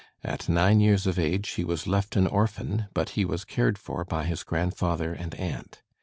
[0.23, 4.03] At nine years of age he was left an orphan, but he was cared for
[4.03, 5.83] by his grandfather and aunt.